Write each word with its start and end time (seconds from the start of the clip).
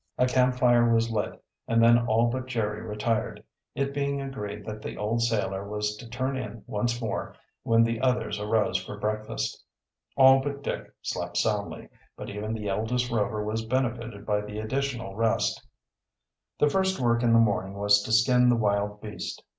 A 0.17 0.25
camp 0.25 0.55
fire 0.55 0.91
was 0.91 1.11
lit 1.11 1.31
and 1.67 1.79
then 1.79 2.07
all 2.07 2.25
but 2.31 2.47
Jerry 2.47 2.81
retired, 2.81 3.43
it 3.75 3.93
being 3.93 4.19
agreed 4.19 4.65
that 4.65 4.81
the 4.81 4.97
old 4.97 5.21
sailor 5.21 5.69
was 5.69 5.95
to 5.97 6.09
turn 6.09 6.35
in 6.35 6.63
once 6.65 6.99
more 6.99 7.35
when 7.61 7.83
the 7.83 8.01
others 8.01 8.39
arose 8.39 8.83
for 8.83 8.97
breakfast. 8.97 9.63
All 10.17 10.39
but 10.41 10.63
Dick 10.63 10.91
slept 11.03 11.37
soundly, 11.37 11.87
but 12.17 12.31
even 12.31 12.53
the 12.55 12.67
eldest 12.67 13.11
Rover 13.11 13.43
was 13.45 13.63
benefited 13.63 14.25
by 14.25 14.41
the 14.41 14.57
additional 14.57 15.13
rest. 15.15 15.67
The 16.57 16.67
first 16.67 16.99
work 16.99 17.21
in 17.21 17.31
the 17.31 17.37
morning 17.39 17.75
was 17.75 18.01
to 18.01 18.11
skin 18.11 18.49
the 18.49 18.55
wild 18.55 19.01
beast. 19.01 19.43